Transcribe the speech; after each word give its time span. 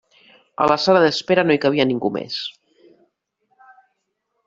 A 0.63 0.67
la 0.71 0.77
sala 0.85 1.03
d'espera 1.03 1.45
no 1.49 1.55
hi 1.57 1.61
cabia 1.67 1.87
ningú 1.91 2.13
més. 2.17 2.41